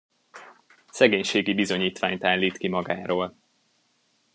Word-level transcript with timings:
Szegénységi 0.91 1.53
bizonyítványt 1.53 2.23
állít 2.23 2.57
ki 2.57 2.67
magáról. 2.67 3.35